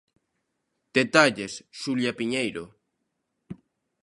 [0.97, 2.63] Detalles, Xulia Piñeiro.